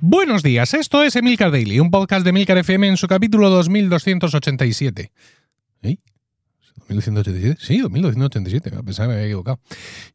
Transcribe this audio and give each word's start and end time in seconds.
Buenos 0.00 0.42
días, 0.42 0.74
esto 0.74 1.02
es 1.02 1.16
Emilcar 1.16 1.50
Daily, 1.50 1.80
un 1.80 1.90
podcast 1.90 2.22
de 2.22 2.30
Emilcar 2.30 2.58
FM 2.58 2.86
en 2.86 2.96
su 2.96 3.08
capítulo 3.08 3.50
2287. 3.50 5.10
¿Eh? 5.82 5.96
¿2287? 6.88 7.56
Sí, 7.58 7.78
2287, 7.78 8.70
pensaba 8.84 9.08
que 9.08 9.08
me 9.08 9.14
había 9.14 9.26
equivocado. 9.26 9.60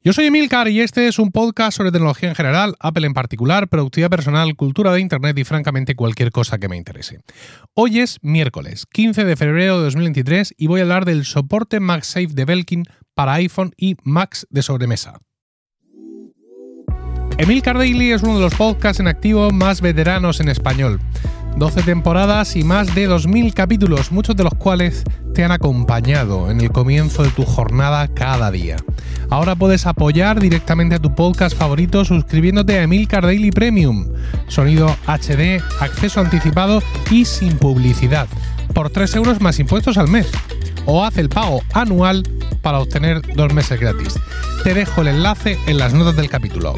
Yo 0.03 0.13
soy 0.13 0.25
Emilcar 0.25 0.67
y 0.67 0.81
este 0.81 1.07
es 1.07 1.19
un 1.19 1.31
podcast 1.31 1.77
sobre 1.77 1.91
tecnología 1.91 2.29
en 2.29 2.35
general, 2.35 2.75
Apple 2.79 3.05
en 3.05 3.13
particular, 3.13 3.67
productividad 3.67 4.09
personal, 4.09 4.55
cultura 4.55 4.91
de 4.91 4.99
Internet 4.99 5.37
y 5.37 5.43
francamente 5.43 5.95
cualquier 5.95 6.31
cosa 6.31 6.57
que 6.57 6.67
me 6.67 6.77
interese. 6.77 7.19
Hoy 7.73 7.99
es 7.99 8.17
miércoles, 8.21 8.85
15 8.91 9.23
de 9.23 9.35
febrero 9.35 9.77
de 9.77 9.85
2023 9.85 10.55
y 10.57 10.67
voy 10.67 10.79
a 10.79 10.83
hablar 10.83 11.05
del 11.05 11.25
soporte 11.25 11.79
MagSafe 11.79 12.33
de 12.33 12.45
Belkin 12.45 12.83
para 13.13 13.33
iPhone 13.33 13.73
y 13.77 13.95
Macs 14.03 14.47
de 14.49 14.63
sobremesa. 14.63 15.19
Emilcar 17.37 17.77
Daily 17.77 18.11
es 18.11 18.21
uno 18.21 18.35
de 18.35 18.41
los 18.41 18.53
podcasts 18.53 18.99
en 18.99 19.07
activo 19.07 19.49
más 19.49 19.81
veteranos 19.81 20.39
en 20.39 20.49
español. 20.49 20.99
12 21.57 21.83
temporadas 21.83 22.55
y 22.55 22.63
más 22.63 22.93
de 22.95 23.09
2.000 23.09 23.53
capítulos, 23.53 24.11
muchos 24.11 24.35
de 24.35 24.43
los 24.43 24.53
cuales 24.55 25.03
te 25.33 25.43
han 25.43 25.51
acompañado 25.51 26.49
en 26.49 26.61
el 26.61 26.71
comienzo 26.71 27.23
de 27.23 27.29
tu 27.29 27.43
jornada 27.43 28.07
cada 28.07 28.51
día. 28.51 28.77
Ahora 29.29 29.55
puedes 29.55 29.85
apoyar 29.85 30.39
directamente 30.39 30.95
a 30.95 30.99
tu 30.99 31.13
podcast 31.15 31.57
favorito 31.57 32.05
suscribiéndote 32.05 32.77
a 32.77 32.83
Emilcar 32.83 33.23
Daily 33.23 33.51
Premium. 33.51 34.07
Sonido 34.47 34.95
HD, 35.07 35.61
acceso 35.79 36.19
anticipado 36.19 36.81
y 37.09 37.25
sin 37.25 37.57
publicidad. 37.57 38.27
Por 38.73 38.89
3 38.89 39.15
euros 39.15 39.41
más 39.41 39.59
impuestos 39.59 39.97
al 39.97 40.07
mes. 40.07 40.29
O 40.85 41.03
haz 41.03 41.17
el 41.17 41.29
pago 41.29 41.61
anual 41.73 42.23
para 42.61 42.79
obtener 42.79 43.21
dos 43.35 43.53
meses 43.53 43.79
gratis. 43.79 44.19
Te 44.63 44.73
dejo 44.73 45.01
el 45.01 45.07
enlace 45.09 45.57
en 45.67 45.77
las 45.77 45.93
notas 45.93 46.15
del 46.15 46.29
capítulo 46.29 46.75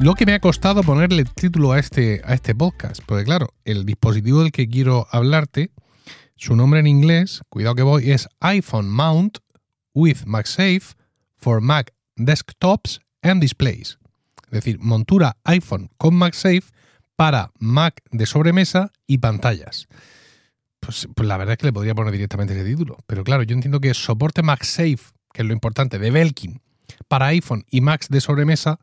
lo 0.00 0.14
que 0.14 0.24
me 0.24 0.32
ha 0.32 0.40
costado 0.40 0.82
ponerle 0.82 1.26
título 1.26 1.72
a 1.72 1.78
este, 1.78 2.22
a 2.24 2.32
este 2.32 2.54
podcast, 2.54 3.02
porque 3.04 3.24
claro, 3.24 3.48
el 3.66 3.84
dispositivo 3.84 4.42
del 4.42 4.50
que 4.50 4.66
quiero 4.66 5.06
hablarte, 5.10 5.72
su 6.36 6.56
nombre 6.56 6.80
en 6.80 6.86
inglés, 6.86 7.42
cuidado 7.50 7.74
que 7.74 7.82
voy, 7.82 8.10
es 8.10 8.26
iPhone 8.40 8.88
Mount 8.88 9.38
with 9.92 10.24
MagSafe 10.24 10.94
for 11.36 11.60
Mac 11.60 11.92
Desktops 12.16 13.00
and 13.20 13.42
Displays. 13.42 13.98
Es 14.46 14.52
decir, 14.52 14.78
montura 14.80 15.36
iPhone 15.44 15.90
con 15.98 16.14
MagSafe 16.14 16.64
para 17.14 17.50
Mac 17.58 18.02
de 18.10 18.24
sobremesa 18.24 18.92
y 19.06 19.18
pantallas. 19.18 19.86
Pues, 20.80 21.08
pues, 21.14 21.28
la 21.28 21.36
verdad 21.36 21.52
es 21.52 21.58
que 21.58 21.66
le 21.66 21.74
podría 21.74 21.94
poner 21.94 22.12
directamente 22.12 22.54
ese 22.54 22.64
título. 22.64 22.96
Pero 23.06 23.22
claro, 23.22 23.42
yo 23.42 23.54
entiendo 23.54 23.80
que 23.80 23.92
soporte 23.92 24.42
MagSafe, 24.42 25.12
que 25.34 25.42
es 25.42 25.46
lo 25.46 25.52
importante, 25.52 25.98
de 25.98 26.10
Belkin, 26.10 26.62
para 27.06 27.26
iPhone 27.26 27.66
y 27.70 27.82
Macs 27.82 28.08
de 28.08 28.22
sobremesa, 28.22 28.80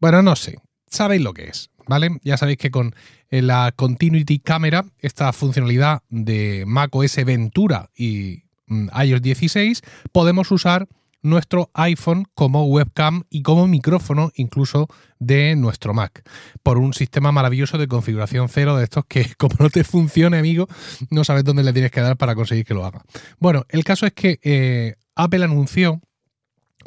bueno, 0.00 0.22
no 0.22 0.36
sé. 0.36 0.58
Sabéis 0.88 1.22
lo 1.22 1.34
que 1.34 1.48
es, 1.48 1.70
¿vale? 1.86 2.18
Ya 2.22 2.36
sabéis 2.36 2.58
que 2.58 2.70
con 2.70 2.94
eh, 3.30 3.42
la 3.42 3.72
Continuity 3.74 4.38
Camera, 4.38 4.84
esta 4.98 5.32
funcionalidad 5.32 6.02
de 6.08 6.64
macOS 6.66 7.16
Ventura 7.24 7.90
y 7.96 8.44
mm, 8.66 8.88
iOS 9.02 9.22
16, 9.22 9.82
podemos 10.12 10.50
usar 10.50 10.88
nuestro 11.22 11.70
iPhone 11.74 12.26
como 12.34 12.66
webcam 12.66 13.24
y 13.30 13.42
como 13.42 13.66
micrófono 13.66 14.30
incluso 14.36 14.86
de 15.18 15.56
nuestro 15.56 15.92
Mac 15.92 16.22
por 16.62 16.78
un 16.78 16.94
sistema 16.94 17.32
maravilloso 17.32 17.78
de 17.78 17.88
configuración 17.88 18.48
cero 18.48 18.76
de 18.76 18.84
estos 18.84 19.04
que 19.06 19.34
como 19.38 19.56
no 19.58 19.70
te 19.70 19.82
funcione 19.82 20.38
amigo 20.38 20.68
no 21.10 21.24
sabes 21.24 21.42
dónde 21.42 21.64
le 21.64 21.72
tienes 21.72 21.90
que 21.90 22.00
dar 22.00 22.16
para 22.16 22.34
conseguir 22.34 22.64
que 22.64 22.74
lo 22.74 22.84
haga. 22.84 23.02
Bueno, 23.38 23.64
el 23.68 23.82
caso 23.82 24.06
es 24.06 24.12
que 24.12 24.38
eh, 24.42 24.94
Apple 25.16 25.44
anunció 25.44 26.00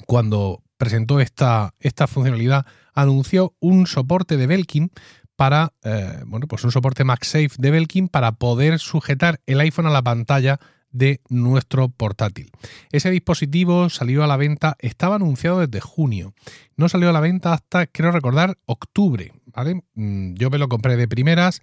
cuando 0.05 0.63
presentó 0.77 1.19
esta, 1.19 1.73
esta 1.79 2.07
funcionalidad 2.07 2.65
anunció 3.01 3.55
un 3.59 3.87
soporte 3.87 4.37
de 4.37 4.47
Belkin 4.47 4.91
para, 5.35 5.73
eh, 5.83 6.21
bueno, 6.25 6.47
pues 6.47 6.63
un 6.63 6.71
soporte 6.71 7.03
MagSafe 7.03 7.51
de 7.57 7.71
Belkin 7.71 8.09
para 8.09 8.33
poder 8.33 8.79
sujetar 8.79 9.39
el 9.45 9.61
iPhone 9.61 9.87
a 9.87 9.91
la 9.91 10.01
pantalla 10.01 10.59
de 10.91 11.21
nuestro 11.29 11.89
portátil. 11.89 12.51
Ese 12.91 13.11
dispositivo 13.11 13.89
salió 13.89 14.23
a 14.23 14.27
la 14.27 14.37
venta, 14.37 14.75
estaba 14.79 15.15
anunciado 15.15 15.59
desde 15.59 15.81
junio. 15.81 16.33
No 16.75 16.89
salió 16.89 17.09
a 17.09 17.13
la 17.13 17.19
venta 17.19 17.53
hasta, 17.53 17.87
quiero 17.87 18.11
recordar, 18.11 18.57
octubre. 18.65 19.31
¿vale? 19.45 19.83
Mm, 19.93 20.33
yo 20.33 20.49
me 20.49 20.57
lo 20.57 20.67
compré 20.67 20.97
de 20.97 21.07
primeras. 21.07 21.61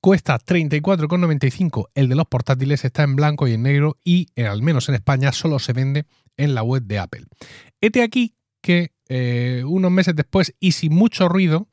Cuesta 0.00 0.38
34,95. 0.38 1.86
El 1.94 2.08
de 2.08 2.14
los 2.14 2.26
portátiles 2.26 2.84
está 2.84 3.04
en 3.04 3.16
blanco 3.16 3.48
y 3.48 3.54
en 3.54 3.62
negro 3.62 3.96
y, 4.04 4.26
eh, 4.36 4.46
al 4.46 4.60
menos 4.60 4.88
en 4.88 4.96
España, 4.96 5.32
solo 5.32 5.58
se 5.58 5.72
vende 5.72 6.04
en 6.36 6.54
la 6.54 6.62
web 6.62 6.82
de 6.82 6.98
Apple. 6.98 7.24
Este 7.80 8.02
aquí 8.02 8.34
que 8.60 8.92
eh, 9.08 9.62
unos 9.66 9.90
meses 9.90 10.14
después 10.16 10.54
y 10.60 10.72
sin 10.72 10.94
mucho 10.94 11.28
ruido, 11.28 11.68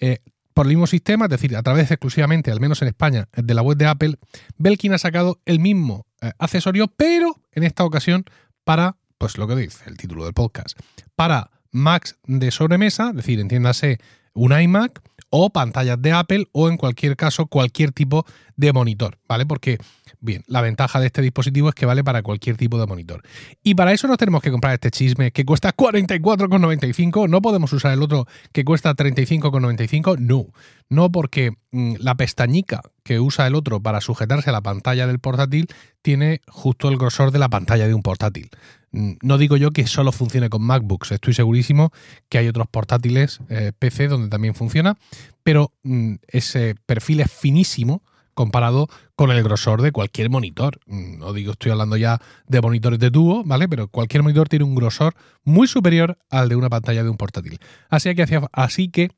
eh, 0.00 0.18
por 0.56 0.64
el 0.64 0.70
mismo 0.70 0.86
sistema, 0.86 1.26
es 1.26 1.30
decir, 1.30 1.54
a 1.54 1.62
través 1.62 1.90
exclusivamente, 1.90 2.50
al 2.50 2.60
menos 2.60 2.80
en 2.80 2.88
España, 2.88 3.28
de 3.36 3.52
la 3.52 3.60
web 3.60 3.76
de 3.76 3.86
Apple, 3.86 4.16
Belkin 4.56 4.94
ha 4.94 4.98
sacado 4.98 5.38
el 5.44 5.60
mismo 5.60 6.06
eh, 6.22 6.32
accesorio, 6.38 6.88
pero 6.88 7.36
en 7.52 7.62
esta 7.62 7.84
ocasión 7.84 8.24
para, 8.64 8.96
pues 9.18 9.36
lo 9.36 9.46
que 9.46 9.54
dice 9.54 9.84
el 9.86 9.98
título 9.98 10.24
del 10.24 10.32
podcast, 10.32 10.78
para 11.14 11.50
Macs 11.72 12.16
de 12.26 12.50
sobremesa, 12.50 13.10
es 13.10 13.16
decir, 13.16 13.38
entiéndase 13.38 13.98
un 14.36 14.58
iMac 14.58 15.02
o 15.30 15.50
pantallas 15.50 16.00
de 16.00 16.12
Apple 16.12 16.46
o 16.52 16.68
en 16.68 16.76
cualquier 16.76 17.16
caso 17.16 17.46
cualquier 17.46 17.90
tipo 17.90 18.24
de 18.56 18.72
monitor, 18.72 19.18
¿vale? 19.26 19.44
Porque 19.44 19.78
Bien, 20.20 20.42
la 20.48 20.60
ventaja 20.60 20.98
de 20.98 21.06
este 21.06 21.22
dispositivo 21.22 21.68
es 21.68 21.74
que 21.74 21.86
vale 21.86 22.02
para 22.02 22.22
cualquier 22.22 22.56
tipo 22.56 22.78
de 22.78 22.86
monitor. 22.86 23.22
Y 23.62 23.74
para 23.74 23.92
eso 23.92 24.08
nos 24.08 24.18
tenemos 24.18 24.42
que 24.42 24.50
comprar 24.50 24.74
este 24.74 24.90
chisme 24.90 25.30
que 25.30 25.44
cuesta 25.44 25.74
44,95. 25.74 27.28
No 27.28 27.42
podemos 27.42 27.72
usar 27.72 27.92
el 27.92 28.02
otro 28.02 28.26
que 28.52 28.64
cuesta 28.64 28.94
35,95. 28.94 30.18
No, 30.18 30.46
no 30.88 31.12
porque 31.12 31.52
mm, 31.70 31.94
la 31.98 32.16
pestañica 32.16 32.80
que 33.02 33.20
usa 33.20 33.46
el 33.46 33.54
otro 33.54 33.80
para 33.80 34.00
sujetarse 34.00 34.50
a 34.50 34.52
la 34.52 34.62
pantalla 34.62 35.06
del 35.06 35.18
portátil 35.18 35.68
tiene 36.02 36.40
justo 36.48 36.88
el 36.88 36.96
grosor 36.96 37.30
de 37.30 37.38
la 37.38 37.48
pantalla 37.48 37.86
de 37.86 37.94
un 37.94 38.02
portátil. 38.02 38.50
Mm, 38.96 39.18
no 39.20 39.36
digo 39.36 39.58
yo 39.58 39.72
que 39.72 39.86
solo 39.86 40.10
funcione 40.10 40.48
con 40.48 40.62
MacBooks, 40.62 41.12
estoy 41.12 41.34
segurísimo 41.34 41.92
que 42.30 42.38
hay 42.38 42.48
otros 42.48 42.66
portátiles 42.66 43.40
eh, 43.50 43.72
PC 43.78 44.08
donde 44.08 44.28
también 44.28 44.54
funciona, 44.54 44.96
pero 45.42 45.72
mm, 45.82 46.14
ese 46.28 46.76
perfil 46.86 47.20
es 47.20 47.30
finísimo 47.30 48.02
comparado 48.32 48.88
con 49.14 49.30
el 49.30 49.42
grosor 49.42 49.82
de 49.82 49.92
cualquier 49.92 50.30
monitor. 50.30 50.80
Mm, 50.86 51.18
no 51.18 51.34
digo, 51.34 51.52
estoy 51.52 51.72
hablando 51.72 51.98
ya 51.98 52.22
de 52.48 52.60
monitores 52.62 52.98
de 52.98 53.10
tubo, 53.10 53.44
¿vale? 53.44 53.68
Pero 53.68 53.88
cualquier 53.88 54.22
monitor 54.22 54.48
tiene 54.48 54.64
un 54.64 54.74
grosor 54.74 55.14
muy 55.44 55.66
superior 55.66 56.16
al 56.30 56.48
de 56.48 56.56
una 56.56 56.70
pantalla 56.70 57.02
de 57.02 57.10
un 57.10 57.18
portátil. 57.18 57.58
Así 57.90 58.14
que 58.14 58.22
hacía, 58.22 58.48
así 58.52 58.88
que 58.88 59.10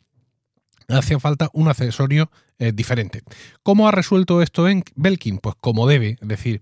hacía 0.89 1.21
falta 1.21 1.50
un 1.53 1.69
accesorio 1.69 2.33
eh, 2.59 2.72
diferente. 2.72 3.22
¿Cómo 3.62 3.87
ha 3.87 3.93
resuelto 3.93 4.43
esto 4.43 4.69
en 4.69 4.83
Belkin? 4.97 5.39
Pues 5.39 5.55
como 5.60 5.87
debe, 5.87 6.19
es 6.21 6.28
decir, 6.28 6.60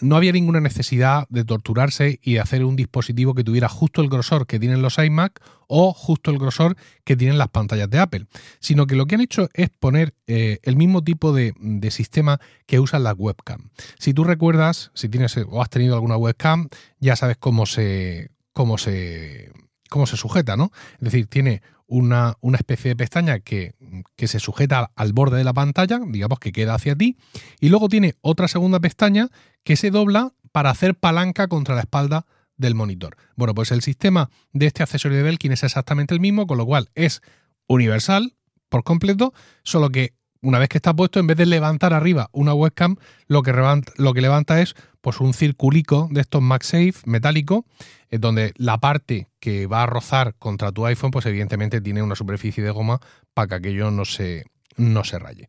no 0.00 0.16
había 0.16 0.32
ninguna 0.32 0.60
necesidad 0.60 1.26
de 1.28 1.44
torturarse 1.44 2.18
y 2.22 2.34
de 2.34 2.40
hacer 2.40 2.64
un 2.64 2.76
dispositivo 2.76 3.34
que 3.34 3.44
tuviera 3.44 3.68
justo 3.68 4.00
el 4.00 4.08
grosor 4.08 4.46
que 4.46 4.58
tienen 4.58 4.82
los 4.82 4.98
iMac 4.98 5.40
o 5.66 5.92
justo 5.92 6.30
el 6.30 6.38
grosor 6.38 6.76
que 7.04 7.16
tienen 7.16 7.38
las 7.38 7.48
pantallas 7.48 7.88
de 7.90 7.98
Apple, 7.98 8.26
sino 8.60 8.86
que 8.86 8.96
lo 8.96 9.06
que 9.06 9.14
han 9.14 9.20
hecho 9.20 9.48
es 9.54 9.70
poner 9.70 10.14
eh, 10.26 10.58
el 10.62 10.76
mismo 10.76 11.02
tipo 11.02 11.32
de, 11.32 11.54
sistema 11.90 12.40
que 12.66 12.80
usan 12.80 13.02
las 13.02 13.14
webcam. 13.18 13.70
Si 13.98 14.14
tú 14.14 14.24
recuerdas, 14.24 14.90
si 14.94 15.08
tienes 15.08 15.36
o 15.36 15.62
has 15.62 15.70
tenido 15.70 15.94
alguna 15.94 16.16
webcam, 16.16 16.68
ya 17.00 17.16
sabes 17.16 17.36
cómo 17.36 17.66
se, 17.66 18.30
cómo 18.52 18.78
se, 18.78 19.52
cómo 19.90 20.06
se 20.06 20.16
sujeta, 20.16 20.56
¿no? 20.56 20.72
Es 20.94 21.00
decir, 21.00 21.26
tiene 21.26 21.62
una, 21.86 22.36
una, 22.40 22.56
especie 22.56 22.90
de 22.90 22.96
pestaña 22.96 23.40
que, 23.40 23.74
que, 24.16 24.26
se 24.26 24.40
sujeta 24.40 24.90
al 24.96 25.12
borde 25.12 25.36
de 25.36 25.44
la 25.44 25.52
pantalla, 25.52 26.00
digamos 26.06 26.38
que 26.38 26.52
queda 26.52 26.74
hacia 26.74 26.96
ti, 26.96 27.18
y 27.60 27.68
luego 27.68 27.88
tiene 27.88 28.14
otra 28.22 28.48
segunda 28.48 28.80
pestaña 28.80 29.28
que 29.64 29.76
se 29.76 29.90
dobla 29.90 30.32
para 30.52 30.70
hacer 30.70 30.94
palanca 30.94 31.48
contra 31.48 31.74
la 31.74 31.82
espalda 31.82 32.26
del 32.56 32.74
monitor. 32.74 33.16
Bueno, 33.36 33.54
pues 33.54 33.72
el 33.72 33.82
sistema 33.82 34.30
de 34.52 34.66
este 34.66 34.82
accesorio 34.82 35.16
de 35.16 35.24
Belkin 35.24 35.52
es 35.52 35.64
exactamente 35.64 36.14
el 36.14 36.20
mismo, 36.20 36.46
con 36.46 36.58
lo 36.58 36.66
cual 36.66 36.90
es 36.94 37.22
universal 37.66 38.34
por 38.68 38.84
completo, 38.84 39.32
solo 39.62 39.90
que 39.90 40.14
una 40.40 40.58
vez 40.58 40.68
que 40.68 40.78
está 40.78 40.94
puesto, 40.94 41.20
en 41.20 41.26
vez 41.26 41.36
de 41.36 41.46
levantar 41.46 41.94
arriba 41.94 42.28
una 42.32 42.52
webcam, 42.52 42.96
lo 43.28 43.42
que, 43.42 43.52
levanta, 43.52 44.60
es 44.60 44.74
pues, 45.00 45.20
un 45.20 45.34
circulico 45.34 46.08
de 46.10 46.20
estos 46.20 46.42
MagSafe 46.42 46.94
metálico, 47.04 47.64
donde 48.10 48.52
la 48.56 48.78
parte 48.78 49.28
que 49.40 49.66
va 49.66 49.84
a 49.84 49.86
rozar 49.86 50.34
contra 50.38 50.72
tu 50.72 50.84
iPhone, 50.84 51.12
pues 51.12 51.26
evidentemente 51.26 51.80
tiene 51.80 52.02
una 52.02 52.16
superficie 52.16 52.62
de 52.62 52.70
goma 52.70 53.00
para 53.34 53.48
que 53.48 53.54
aquello 53.54 53.90
no 53.90 54.04
se, 54.04 54.44
no 54.76 55.04
se 55.04 55.18
raye 55.18 55.48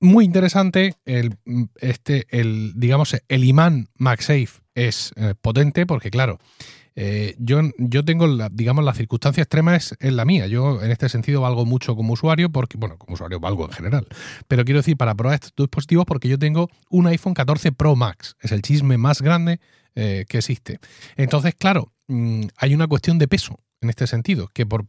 muy 0.00 0.24
interesante. 0.24 0.94
El, 1.04 1.36
este, 1.80 2.26
el, 2.30 2.72
digamos, 2.76 3.16
el 3.28 3.44
imán 3.44 3.88
MagSafe 3.96 4.62
es 4.74 5.12
eh, 5.16 5.34
potente 5.40 5.86
porque, 5.86 6.10
claro, 6.10 6.38
Eh, 6.96 7.36
yo, 7.38 7.60
yo 7.78 8.04
tengo, 8.04 8.26
la, 8.26 8.48
digamos, 8.50 8.84
la 8.84 8.92
circunstancia 8.92 9.42
extrema 9.42 9.76
es, 9.76 9.96
la 10.00 10.24
mía. 10.24 10.48
Yo 10.48 10.82
en 10.82 10.90
este 10.90 11.08
sentido 11.08 11.40
valgo 11.40 11.64
mucho 11.64 11.96
como 11.96 12.12
usuario, 12.12 12.50
porque, 12.50 12.76
bueno, 12.76 12.98
como 12.98 13.14
usuario 13.14 13.40
valgo 13.40 13.64
en 13.64 13.72
general. 13.72 14.06
Pero 14.48 14.64
quiero 14.64 14.80
decir, 14.80 14.96
para 14.96 15.14
probar 15.14 15.36
estos 15.36 15.52
dispositivos, 15.56 16.04
porque 16.04 16.28
yo 16.28 16.38
tengo 16.38 16.68
un 16.90 17.06
iPhone 17.06 17.32
14 17.32 17.72
Pro 17.72 17.96
Max. 17.96 18.36
Es 18.40 18.52
el 18.52 18.60
chisme 18.60 18.98
más 18.98 19.22
grande 19.22 19.60
eh, 19.94 20.24
que 20.28 20.38
existe. 20.38 20.78
Entonces, 21.16 21.54
claro, 21.54 21.92
mm, 22.08 22.42
hay 22.56 22.74
una 22.74 22.86
cuestión 22.86 23.18
de 23.18 23.28
peso 23.28 23.58
en 23.80 23.88
este 23.88 24.06
sentido, 24.06 24.48
que 24.52 24.66
por, 24.66 24.86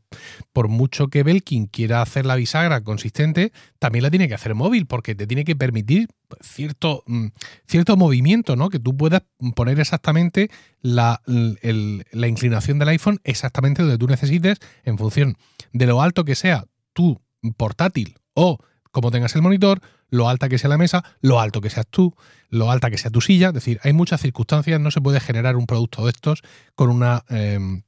por 0.52 0.68
mucho 0.68 1.08
que 1.08 1.24
Belkin 1.24 1.68
quiera 1.68 2.02
hacer 2.02 2.26
la 2.26 2.36
bisagra 2.36 2.82
consistente, 2.82 3.54
también 3.80 4.04
la 4.04 4.10
tiene 4.10 4.28
que 4.28 4.34
hacer 4.34 4.54
móvil, 4.54 4.86
porque 4.86 5.16
te 5.16 5.28
tiene 5.28 5.46
que 5.46 5.56
permitir 5.56 6.10
cierto, 6.42 7.04
mm, 7.08 7.28
cierto 7.68 7.96
movimiento, 7.96 8.56
¿no? 8.56 8.70
Que 8.70 8.80
tú 8.80 8.96
puedas 8.98 9.24
poner 9.56 9.80
exactamente 9.80 10.50
la, 10.82 11.22
la 11.26 12.28
inclinación 12.28 12.80
del 12.80 12.90
iPhone 12.90 13.20
exactamente 13.24 13.82
donde 13.82 13.98
tú 13.98 14.08
necesites 14.08 14.60
en 14.84 14.98
función 14.98 15.38
de 15.72 15.86
lo 15.86 16.02
alto 16.02 16.26
que 16.26 16.36
sea 16.36 16.66
tu 16.94 17.22
portátil 17.58 18.16
o 18.34 18.60
como 18.92 19.10
tengas 19.10 19.36
el 19.36 19.42
monitor, 19.42 19.82
lo 20.10 20.28
alta 20.28 20.50
que 20.50 20.58
sea 20.58 20.70
la 20.70 20.78
mesa, 20.78 21.04
lo 21.22 21.40
alto 21.40 21.62
que 21.62 21.70
seas 21.70 21.88
tú, 21.90 22.14
lo 22.50 22.70
alta 22.70 22.92
que 22.92 22.98
sea 22.98 23.10
tu 23.10 23.22
silla. 23.22 23.48
Es 23.48 23.54
decir, 23.54 23.80
hay 23.84 23.94
muchas 23.94 24.22
circunstancias, 24.22 24.80
no 24.80 24.92
se 24.92 25.02
puede 25.02 25.22
generar 25.22 25.56
un 25.56 25.66
producto 25.66 26.04
de 26.04 26.12
estos 26.12 26.44
con 26.76 26.90
una 26.90 27.24
em, 27.30 27.84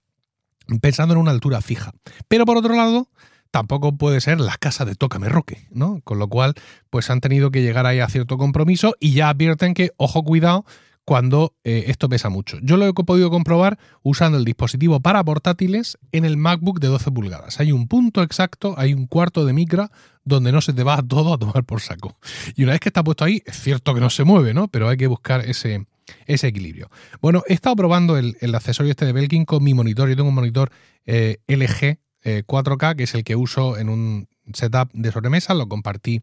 pensando 0.82 1.14
en 1.14 1.20
una 1.20 1.32
altura 1.32 1.62
fija. 1.62 1.92
Pero 2.28 2.46
por 2.46 2.58
otro 2.58 2.76
lado, 2.76 3.10
tampoco 3.52 3.96
puede 3.96 4.20
ser 4.22 4.40
la 4.40 4.58
casa 4.58 4.86
de 4.86 4.96
Tócame 4.96 5.30
Roque, 5.30 5.68
¿no? 5.72 6.02
Con 6.04 6.20
lo 6.20 6.28
cual, 6.28 6.56
pues 6.90 7.10
han 7.10 7.22
tenido 7.22 7.52
que 7.52 7.62
llegar 7.62 7.86
ahí 7.86 8.00
a 8.00 8.10
cierto 8.10 8.38
compromiso 8.38 8.96
y 9.00 9.14
ya 9.14 9.30
advierten 9.30 9.74
que, 9.74 9.92
ojo, 9.98 10.24
cuidado, 10.24 10.66
cuando 11.06 11.54
eh, 11.64 11.86
esto 11.88 12.08
pesa 12.10 12.30
mucho. 12.30 12.58
Yo 12.62 12.78
lo 12.78 12.88
he 12.88 12.94
podido 12.94 13.30
comprobar 13.30 13.78
usando 14.02 14.38
el 14.38 14.46
dispositivo 14.46 15.00
para 15.02 15.24
portátiles 15.24 15.98
en 16.12 16.26
el 16.26 16.38
MacBook 16.38 16.80
de 16.80 16.88
12 16.88 17.12
pulgadas. 17.12 17.60
Hay 17.60 17.72
un 17.72 17.88
punto 17.88 18.24
exacto, 18.24 18.76
hay 18.78 18.94
un 18.94 19.08
cuarto 19.08 19.46
de 19.46 19.54
micra 19.54 19.92
donde 20.24 20.52
no 20.52 20.62
se 20.62 20.74
te 20.74 20.84
va 20.84 21.02
todo 21.02 21.34
a 21.34 21.38
tomar 21.38 21.64
por 21.66 21.82
saco. 21.82 22.18
Y 22.56 22.64
una 22.64 22.74
vez 22.74 22.80
que 22.80 22.90
está 22.90 23.04
puesto 23.04 23.26
ahí, 23.26 23.44
es 23.46 23.60
cierto 23.60 23.94
que 23.94 24.00
no 24.00 24.10
se 24.10 24.24
mueve, 24.24 24.54
¿no? 24.54 24.68
Pero 24.70 24.88
hay 24.88 24.98
que 24.98 25.08
buscar 25.08 25.42
ese, 25.42 25.86
ese 26.26 26.48
equilibrio. 26.48 26.90
Bueno, 27.22 27.44
he 27.48 27.54
estado 27.54 27.76
probando 27.76 28.18
el, 28.18 28.36
accesorio 28.56 28.92
este 28.92 29.06
de 29.06 29.14
Belkin 29.14 29.46
con 29.46 29.64
mi 29.64 29.74
monitor. 29.74 30.10
Yo 30.10 30.16
tengo 30.16 30.30
un 30.30 30.36
monitor 30.36 30.72
eh, 31.06 31.38
LG 31.48 32.00
4K, 32.24 32.92
eh, 32.92 32.96
que 32.96 33.04
es 33.04 33.14
el 33.16 33.24
que 33.24 33.36
uso 33.36 33.78
en 33.78 33.90
un 33.90 34.28
setup 34.54 34.92
de 34.94 35.12
sobremesa. 35.12 35.54
Lo 35.54 35.68
compartí 35.68 36.22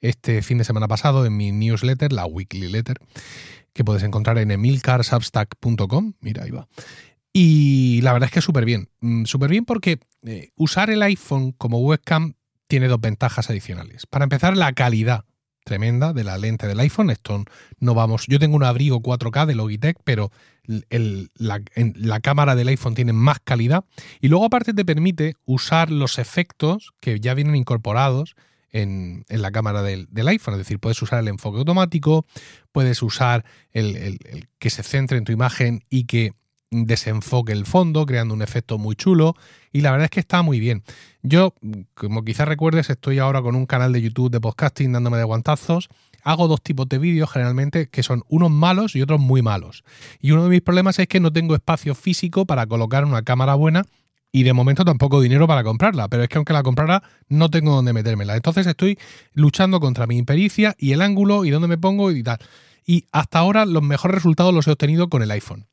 este 0.00 0.42
fin 0.42 0.58
de 0.58 0.64
semana 0.64 0.88
pasado 0.88 1.26
en 1.26 1.36
mi 1.36 1.52
newsletter, 1.52 2.12
la 2.12 2.26
weekly 2.26 2.68
letter, 2.68 2.96
que 3.72 3.84
puedes 3.84 4.02
encontrar 4.02 4.38
en 4.38 4.50
emilcarsubstack.com. 4.50 6.14
Mira, 6.20 6.44
ahí 6.44 6.50
va. 6.50 6.68
Y 7.32 8.00
la 8.02 8.12
verdad 8.12 8.28
es 8.28 8.32
que 8.32 8.40
súper 8.40 8.64
bien. 8.64 8.88
Mm, 9.00 9.24
súper 9.24 9.50
bien 9.50 9.64
porque 9.64 10.00
eh, 10.24 10.50
usar 10.56 10.90
el 10.90 11.02
iPhone 11.02 11.52
como 11.52 11.78
webcam 11.78 12.34
tiene 12.66 12.88
dos 12.88 13.00
ventajas 13.00 13.50
adicionales. 13.50 14.06
Para 14.06 14.24
empezar, 14.24 14.56
la 14.56 14.72
calidad 14.72 15.24
tremenda 15.64 16.12
de 16.12 16.24
la 16.24 16.38
lente 16.38 16.66
del 16.66 16.80
iPhone. 16.80 17.10
Esto 17.10 17.44
no 17.78 17.94
vamos. 17.94 18.26
Yo 18.26 18.38
tengo 18.38 18.56
un 18.56 18.64
abrigo 18.64 19.00
4K 19.00 19.46
de 19.46 19.54
Logitech, 19.54 19.98
pero 20.04 20.30
la, 20.64 22.20
cámara 22.20 22.54
del 22.54 22.68
iPhone 22.68 22.94
tiene 22.94 23.12
más 23.12 23.38
calidad. 23.42 23.84
Y 24.20 24.28
luego, 24.28 24.44
aparte, 24.44 24.74
te 24.74 24.84
permite 24.84 25.34
usar 25.44 25.90
los 25.90 26.18
efectos 26.18 26.92
que 27.00 27.20
ya 27.20 27.34
vienen 27.34 27.56
incorporados 27.56 28.36
en, 28.72 29.24
la 29.28 29.50
cámara 29.50 29.82
del, 29.82 30.08
iPhone. 30.28 30.54
Es 30.54 30.58
decir, 30.58 30.78
puedes 30.78 31.00
usar 31.02 31.20
el 31.20 31.28
enfoque 31.28 31.58
automático, 31.58 32.26
puedes 32.72 33.02
usar 33.02 33.44
el, 33.72 34.18
que 34.58 34.70
se 34.70 34.82
centre 34.82 35.18
en 35.18 35.24
tu 35.24 35.32
imagen 35.32 35.84
y 35.88 36.04
que 36.04 36.32
desenfoque 36.70 37.52
el 37.52 37.66
fondo, 37.66 38.06
creando 38.06 38.34
un 38.34 38.42
efecto 38.42 38.78
muy 38.78 38.94
chulo. 38.94 39.34
Y 39.72 39.80
la 39.80 39.90
verdad 39.90 40.04
es 40.04 40.10
que 40.10 40.20
está 40.20 40.42
muy 40.42 40.60
bien. 40.60 40.82
Yo, 41.22 41.54
como 41.94 42.24
quizás 42.24 42.48
recuerdes, 42.48 42.90
estoy 42.90 43.18
ahora 43.18 43.42
con 43.42 43.54
un 43.54 43.66
canal 43.66 43.92
de 43.92 44.00
YouTube 44.00 44.30
de 44.30 44.40
podcasting 44.40 44.92
dándome 44.92 45.18
de 45.18 45.24
guantazos. 45.24 45.88
Hago 46.22 46.48
dos 46.48 46.62
tipos 46.62 46.88
de 46.88 46.98
vídeos 46.98 47.30
generalmente 47.30 47.88
que 47.88 48.02
son 48.02 48.22
unos 48.28 48.50
malos 48.50 48.94
y 48.94 49.02
otros 49.02 49.20
muy 49.20 49.42
malos. 49.42 49.84
Y 50.20 50.32
uno 50.32 50.44
de 50.44 50.50
mis 50.50 50.60
problemas 50.60 50.98
es 50.98 51.08
que 51.08 51.20
no 51.20 51.32
tengo 51.32 51.54
espacio 51.54 51.94
físico 51.94 52.46
para 52.46 52.66
colocar 52.66 53.04
una 53.04 53.22
cámara 53.22 53.54
buena 53.54 53.84
y 54.32 54.44
de 54.44 54.52
momento 54.52 54.84
tampoco 54.84 55.20
dinero 55.20 55.48
para 55.48 55.64
comprarla, 55.64 56.08
pero 56.08 56.22
es 56.22 56.28
que 56.28 56.36
aunque 56.36 56.52
la 56.52 56.62
comprara 56.62 57.02
no 57.28 57.50
tengo 57.50 57.74
dónde 57.74 57.92
metérmela. 57.92 58.36
Entonces 58.36 58.66
estoy 58.66 58.98
luchando 59.32 59.80
contra 59.80 60.06
mi 60.06 60.18
impericia 60.18 60.76
y 60.78 60.92
el 60.92 61.02
ángulo 61.02 61.44
y 61.44 61.50
dónde 61.50 61.68
me 61.68 61.78
pongo 61.78 62.12
y 62.12 62.22
tal. 62.22 62.38
Y 62.86 63.06
hasta 63.12 63.38
ahora 63.40 63.66
los 63.66 63.82
mejores 63.82 64.14
resultados 64.14 64.54
los 64.54 64.68
he 64.68 64.72
obtenido 64.72 65.08
con 65.08 65.22
el 65.22 65.30
iPhone 65.30 65.69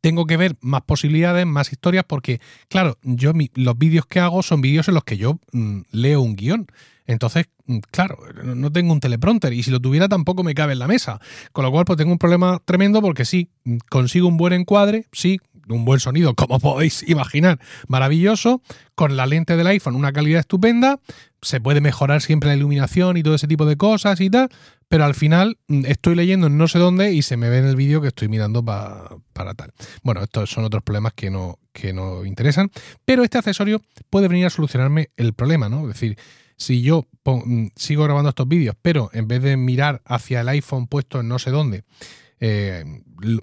tengo 0.00 0.26
que 0.26 0.36
ver 0.36 0.56
más 0.60 0.82
posibilidades, 0.82 1.46
más 1.46 1.72
historias, 1.72 2.04
porque, 2.06 2.40
claro, 2.68 2.98
yo 3.02 3.32
los 3.54 3.78
vídeos 3.78 4.06
que 4.06 4.20
hago 4.20 4.42
son 4.42 4.60
vídeos 4.60 4.88
en 4.88 4.94
los 4.94 5.04
que 5.04 5.16
yo 5.16 5.38
mm, 5.52 5.80
leo 5.92 6.20
un 6.20 6.36
guion. 6.36 6.66
Entonces, 7.06 7.46
mm, 7.66 7.78
claro, 7.90 8.18
no 8.44 8.70
tengo 8.72 8.92
un 8.92 9.00
teleprompter 9.00 9.52
y 9.52 9.62
si 9.62 9.70
lo 9.70 9.80
tuviera 9.80 10.08
tampoco 10.08 10.42
me 10.42 10.54
cabe 10.54 10.72
en 10.72 10.78
la 10.78 10.88
mesa. 10.88 11.20
Con 11.52 11.64
lo 11.64 11.70
cual, 11.70 11.84
pues 11.84 11.96
tengo 11.96 12.12
un 12.12 12.18
problema 12.18 12.60
tremendo 12.64 13.02
porque 13.02 13.24
sí, 13.24 13.50
mm, 13.64 13.78
consigo 13.88 14.28
un 14.28 14.36
buen 14.36 14.52
encuadre, 14.52 15.06
sí, 15.12 15.40
un 15.68 15.84
buen 15.84 16.00
sonido, 16.00 16.34
como 16.36 16.60
podéis 16.60 17.08
imaginar, 17.08 17.58
maravilloso, 17.88 18.62
con 18.94 19.16
la 19.16 19.26
lente 19.26 19.56
del 19.56 19.66
iPhone 19.66 19.96
una 19.96 20.12
calidad 20.12 20.40
estupenda, 20.40 21.00
se 21.42 21.60
puede 21.60 21.80
mejorar 21.80 22.22
siempre 22.22 22.48
la 22.48 22.56
iluminación 22.56 23.16
y 23.16 23.22
todo 23.22 23.34
ese 23.34 23.48
tipo 23.48 23.64
de 23.66 23.76
cosas 23.76 24.20
y 24.20 24.30
tal, 24.30 24.48
pero 24.88 25.04
al 25.04 25.14
final 25.14 25.58
mm, 25.68 25.86
estoy 25.86 26.14
leyendo 26.14 26.48
en 26.48 26.58
no 26.58 26.68
sé 26.68 26.78
dónde 26.78 27.12
y 27.12 27.22
se 27.22 27.36
me 27.36 27.48
ve 27.48 27.58
en 27.58 27.66
el 27.66 27.76
vídeo 27.76 28.00
que 28.00 28.08
estoy 28.08 28.28
mirando 28.28 28.64
para 28.64 29.54
tal. 29.54 29.72
Bueno, 30.02 30.22
estos 30.22 30.50
son 30.50 30.64
otros 30.64 30.82
problemas 30.82 31.12
que 31.14 31.30
no, 31.30 31.58
que 31.72 31.92
no 31.92 32.24
interesan, 32.24 32.70
pero 33.04 33.22
este 33.22 33.38
accesorio 33.38 33.82
puede 34.10 34.28
venir 34.28 34.46
a 34.46 34.50
solucionarme 34.50 35.10
el 35.16 35.32
problema, 35.32 35.68
¿no? 35.68 35.82
Es 35.82 35.94
decir, 35.94 36.18
si 36.56 36.82
yo 36.82 37.06
mm, 37.24 37.68
sigo 37.74 38.04
grabando 38.04 38.28
estos 38.28 38.46
vídeos, 38.46 38.76
pero 38.82 39.10
en 39.12 39.28
vez 39.28 39.42
de 39.42 39.56
mirar 39.56 40.02
hacia 40.04 40.42
el 40.42 40.48
iPhone 40.48 40.86
puesto 40.86 41.20
en 41.20 41.28
no 41.28 41.38
sé 41.38 41.50
dónde, 41.50 41.84
eh, 42.38 42.84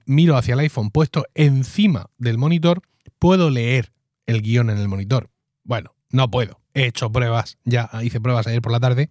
miro 0.05 0.37
hacia 0.37 0.53
el 0.53 0.59
iPhone 0.59 0.91
puesto 0.91 1.25
encima 1.33 2.07
del 2.17 2.37
monitor, 2.37 2.81
puedo 3.19 3.49
leer 3.49 3.91
el 4.25 4.41
guion 4.41 4.69
en 4.69 4.77
el 4.77 4.87
monitor. 4.87 5.29
Bueno, 5.67 5.93
no 6.09 6.31
puedo. 6.31 6.61
He 6.73 6.85
hecho 6.85 7.11
pruebas, 7.11 7.57
ya 7.65 7.89
hice 8.01 8.21
pruebas 8.21 8.47
ayer 8.47 8.61
por 8.61 8.71
la 8.71 8.79
tarde 8.79 9.09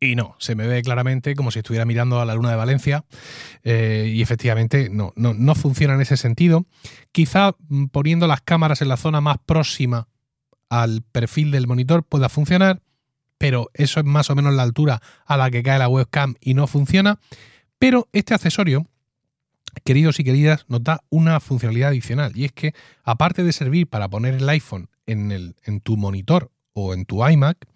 y 0.00 0.16
no, 0.16 0.34
se 0.40 0.56
me 0.56 0.66
ve 0.66 0.82
claramente 0.82 1.36
como 1.36 1.52
si 1.52 1.60
estuviera 1.60 1.84
mirando 1.84 2.20
a 2.20 2.24
la 2.24 2.34
luna 2.34 2.50
de 2.50 2.56
Valencia 2.56 3.04
eh, 3.62 4.10
y 4.12 4.20
efectivamente 4.20 4.88
no, 4.90 5.12
no, 5.14 5.32
no 5.32 5.54
funciona 5.54 5.94
en 5.94 6.00
ese 6.00 6.16
sentido. 6.16 6.66
Quizá 7.12 7.54
mm, 7.68 7.86
poniendo 7.86 8.26
las 8.26 8.40
cámaras 8.40 8.82
en 8.82 8.88
la 8.88 8.96
zona 8.96 9.20
más 9.20 9.36
próxima 9.46 10.08
al 10.68 11.02
perfil 11.02 11.52
del 11.52 11.68
monitor 11.68 12.02
pueda 12.02 12.28
funcionar, 12.28 12.82
pero 13.38 13.70
eso 13.74 14.00
es 14.00 14.06
más 14.06 14.28
o 14.28 14.34
menos 14.34 14.54
la 14.54 14.64
altura 14.64 15.00
a 15.24 15.36
la 15.36 15.50
que 15.52 15.62
cae 15.62 15.78
la 15.78 15.88
webcam 15.88 16.34
y 16.40 16.54
no 16.54 16.66
funciona. 16.66 17.20
Pero 17.78 18.08
este 18.12 18.34
accesorio 18.34 18.88
queridos 19.84 20.20
y 20.20 20.24
queridas, 20.24 20.64
nos 20.68 20.84
da 20.84 21.02
una 21.10 21.40
funcionalidad 21.40 21.90
adicional 21.90 22.32
y 22.34 22.44
es 22.44 22.52
que 22.52 22.74
aparte 23.04 23.42
de 23.42 23.52
servir 23.52 23.86
para 23.88 24.08
poner 24.08 24.34
el 24.34 24.48
iPhone 24.48 24.88
en, 25.06 25.80
tu 25.82 25.96
monitor 25.96 26.50
o 26.72 26.94
en 26.94 27.04
tu 27.04 27.26
iMac, 27.26 27.66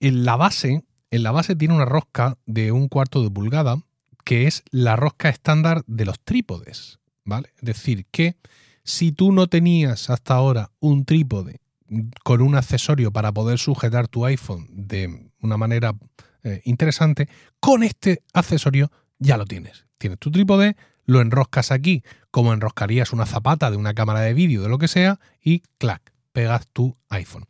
en 0.00 0.24
la 0.24 0.36
base, 0.36 0.84
en 1.10 1.22
la 1.22 1.30
base 1.30 1.56
tiene 1.56 1.74
una 1.74 1.84
rosca 1.84 2.38
de 2.46 2.72
un 2.72 2.88
cuarto 2.88 3.22
de 3.22 3.30
pulgada 3.30 3.82
que 4.24 4.46
es 4.46 4.62
la 4.70 4.96
rosca 4.96 5.28
estándar 5.28 5.82
de 5.86 6.04
los 6.04 6.20
trípodes, 6.20 6.98
¿vale? 7.24 7.50
Es 7.56 7.62
decir, 7.62 8.06
que 8.10 8.36
si 8.84 9.12
tú 9.12 9.32
no 9.32 9.46
tenías 9.46 10.10
hasta 10.10 10.34
ahora 10.34 10.70
un 10.80 11.04
trípode 11.04 11.60
con 12.22 12.40
un 12.40 12.54
accesorio 12.54 13.12
para 13.12 13.32
poder 13.32 13.58
sujetar 13.58 14.08
tu 14.08 14.24
iPhone 14.24 14.68
de 14.70 15.30
una 15.40 15.56
manera 15.56 15.94
eh, 16.42 16.62
interesante, 16.64 17.28
con 17.58 17.82
este 17.82 18.22
accesorio 18.32 18.90
ya 19.18 19.36
lo 19.36 19.44
tienes. 19.44 19.86
Tienes 19.98 20.18
tu 20.18 20.30
trípode, 20.30 20.76
lo 21.04 21.20
enroscas 21.20 21.72
aquí 21.72 22.02
como 22.30 22.52
enroscarías 22.52 23.12
una 23.12 23.26
zapata 23.26 23.70
de 23.70 23.76
una 23.76 23.94
cámara 23.94 24.20
de 24.20 24.34
vídeo, 24.34 24.62
de 24.62 24.68
lo 24.68 24.78
que 24.78 24.88
sea, 24.88 25.18
y 25.42 25.60
clac, 25.78 26.12
pegas 26.32 26.66
tu 26.72 26.96
iPhone. 27.08 27.46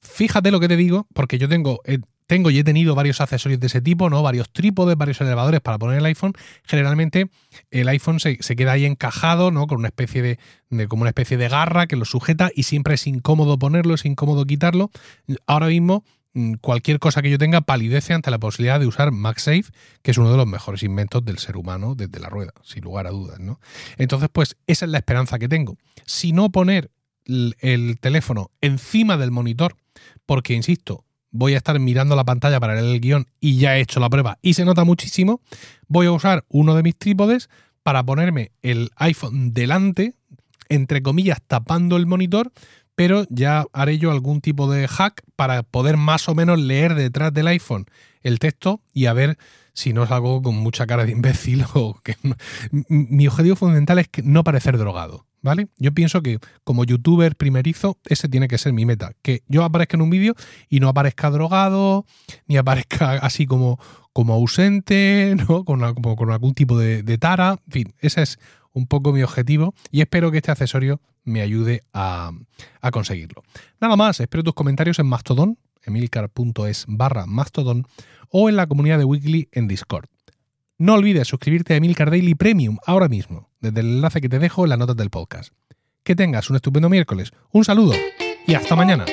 Fíjate 0.00 0.50
lo 0.50 0.60
que 0.60 0.68
te 0.68 0.76
digo, 0.76 1.06
porque 1.12 1.38
yo 1.38 1.48
tengo, 1.48 1.80
eh, 1.84 1.98
tengo 2.26 2.50
y 2.50 2.58
he 2.58 2.64
tenido 2.64 2.94
varios 2.94 3.20
accesorios 3.20 3.60
de 3.60 3.66
ese 3.66 3.80
tipo, 3.80 4.08
¿no? 4.08 4.22
Varios 4.22 4.50
trípodes, 4.50 4.96
varios 4.96 5.20
elevadores 5.20 5.60
para 5.60 5.78
poner 5.78 5.98
el 5.98 6.06
iPhone. 6.06 6.32
Generalmente 6.64 7.28
el 7.70 7.88
iPhone 7.88 8.20
se, 8.20 8.38
queda 8.38 8.72
ahí 8.72 8.86
encajado, 8.86 9.50
¿no? 9.50 9.66
Con 9.66 9.78
una 9.78 9.88
especie 9.88 10.22
de, 10.22 10.88
como 10.88 11.02
una 11.02 11.10
especie 11.10 11.36
de 11.36 11.48
garra 11.48 11.86
que 11.86 11.96
lo 11.96 12.04
sujeta 12.04 12.50
y 12.54 12.62
siempre 12.62 12.94
es 12.94 13.06
incómodo 13.06 13.58
ponerlo, 13.58 13.94
es 13.94 14.04
incómodo 14.04 14.46
quitarlo. 14.46 14.90
Ahora 15.46 15.66
mismo 15.66 16.04
Mm, 16.32 16.54
cualquier 16.60 17.00
cosa 17.00 17.22
que 17.22 17.30
yo 17.30 17.38
tenga 17.38 17.60
palidece 17.60 18.14
ante 18.14 18.30
la 18.30 18.38
posibilidad 18.38 18.78
de 18.78 18.86
usar 18.86 19.10
MagSafe, 19.10 19.64
que 20.02 20.12
es 20.12 20.18
uno 20.18 20.30
de 20.30 20.36
los 20.36 20.46
mejores 20.46 20.82
inventos 20.84 21.24
del 21.24 21.38
ser 21.38 21.56
humano 21.56 21.94
desde 21.96 22.20
la 22.20 22.28
rueda, 22.28 22.52
sin 22.62 22.84
lugar 22.84 23.06
a 23.06 23.10
dudas. 23.10 23.40
¿no? 23.40 23.58
Entonces, 23.96 24.28
pues 24.32 24.56
esa 24.66 24.84
es 24.84 24.90
la 24.90 24.98
esperanza 24.98 25.38
que 25.38 25.48
tengo. 25.48 25.76
Si 26.06 26.32
no 26.32 26.50
poner 26.50 26.90
el 27.24 27.98
teléfono 28.00 28.50
encima 28.60 29.16
del 29.16 29.30
monitor, 29.30 29.76
porque, 30.26 30.54
insisto, 30.54 31.04
voy 31.30 31.54
a 31.54 31.58
estar 31.58 31.78
mirando 31.78 32.16
la 32.16 32.24
pantalla 32.24 32.60
para 32.60 32.74
leer 32.74 32.86
el 32.86 33.00
guion 33.00 33.26
y 33.40 33.56
ya 33.58 33.76
he 33.76 33.80
hecho 33.80 34.00
la 34.00 34.10
prueba 34.10 34.38
y 34.42 34.54
se 34.54 34.64
nota 34.64 34.84
muchísimo, 34.84 35.40
voy 35.86 36.06
a 36.06 36.12
usar 36.12 36.44
uno 36.48 36.74
de 36.74 36.82
mis 36.82 36.96
trípodes 36.96 37.48
para 37.82 38.02
ponerme 38.02 38.52
el 38.62 38.90
iPhone 38.96 39.54
delante 39.54 40.14
entre 40.70 41.02
comillas, 41.02 41.42
tapando 41.46 41.98
el 41.98 42.06
monitor, 42.06 42.52
pero 42.94 43.26
ya 43.28 43.66
haré 43.72 43.98
yo 43.98 44.10
algún 44.10 44.40
tipo 44.40 44.70
de 44.70 44.88
hack 44.88 45.22
para 45.36 45.62
poder 45.62 45.98
más 45.98 46.28
o 46.28 46.34
menos 46.34 46.58
leer 46.58 46.94
detrás 46.94 47.34
del 47.34 47.48
iPhone 47.48 47.86
el 48.22 48.38
texto 48.38 48.80
y 48.94 49.06
a 49.06 49.12
ver 49.12 49.36
si 49.74 49.92
no 49.92 50.04
es 50.04 50.10
algo 50.10 50.40
con 50.42 50.56
mucha 50.56 50.86
cara 50.86 51.04
de 51.04 51.12
imbécil 51.12 51.64
o 51.74 52.00
que... 52.02 52.16
Mi 52.88 53.26
objetivo 53.26 53.56
fundamental 53.56 53.98
es 53.98 54.08
que 54.08 54.22
no 54.22 54.44
parecer 54.44 54.78
drogado. 54.78 55.26
¿Vale? 55.42 55.68
Yo 55.78 55.92
pienso 55.92 56.22
que 56.22 56.38
como 56.64 56.84
youtuber 56.84 57.34
primerizo, 57.34 57.98
ese 58.04 58.28
tiene 58.28 58.46
que 58.46 58.58
ser 58.58 58.72
mi 58.72 58.84
meta. 58.84 59.12
Que 59.22 59.42
yo 59.48 59.64
aparezca 59.64 59.96
en 59.96 60.02
un 60.02 60.10
vídeo 60.10 60.34
y 60.68 60.80
no 60.80 60.88
aparezca 60.88 61.30
drogado, 61.30 62.04
ni 62.46 62.56
aparezca 62.56 63.12
así 63.22 63.46
como, 63.46 63.78
como 64.12 64.34
ausente, 64.34 65.34
¿no? 65.48 65.64
Con, 65.64 65.82
algún 65.82 66.54
tipo 66.54 66.78
de, 66.78 67.02
de, 67.02 67.18
tara. 67.18 67.58
En 67.66 67.72
fin, 67.72 67.94
ese 68.00 68.22
es 68.22 68.38
un 68.72 68.86
poco 68.86 69.12
mi 69.12 69.22
objetivo 69.22 69.74
y 69.90 70.00
espero 70.00 70.30
que 70.30 70.38
este 70.38 70.50
accesorio 70.50 71.00
me 71.24 71.40
ayude 71.40 71.82
a, 71.92 72.32
a 72.80 72.90
conseguirlo. 72.90 73.42
Nada 73.80 73.96
más, 73.96 74.20
espero 74.20 74.44
tus 74.44 74.54
comentarios 74.54 74.98
en 74.98 75.06
Mastodon, 75.06 75.58
emilcar.es 75.82 76.84
barra 76.86 77.26
Mastodon 77.26 77.86
o 78.28 78.48
en 78.48 78.56
la 78.56 78.66
comunidad 78.66 78.98
de 78.98 79.04
Weekly 79.04 79.48
en 79.52 79.68
Discord. 79.68 80.06
No 80.80 80.94
olvides 80.94 81.28
suscribirte 81.28 81.74
a 81.74 81.76
Emilcar 81.76 82.10
Daily 82.10 82.34
Premium 82.34 82.78
ahora 82.86 83.06
mismo, 83.06 83.50
desde 83.60 83.80
el 83.80 83.96
enlace 83.96 84.22
que 84.22 84.30
te 84.30 84.38
dejo 84.38 84.64
en 84.64 84.70
las 84.70 84.78
notas 84.78 84.96
del 84.96 85.10
podcast. 85.10 85.52
Que 86.02 86.16
tengas 86.16 86.48
un 86.48 86.56
estupendo 86.56 86.88
miércoles, 86.88 87.32
un 87.52 87.66
saludo 87.66 87.92
y 88.46 88.54
hasta 88.54 88.76
mañana. 88.76 89.04